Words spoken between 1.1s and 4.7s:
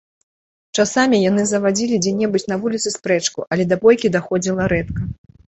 яны завадзілі дзе-небудзь на вуліцы спрэчку, але да бойкі даходзіла